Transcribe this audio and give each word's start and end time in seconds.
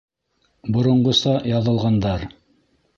Боронғоса 0.79 1.37
яҙылғандар... 1.55 2.29